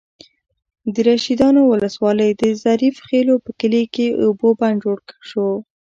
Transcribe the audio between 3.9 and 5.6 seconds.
کې د اوبو بند جوړ شو.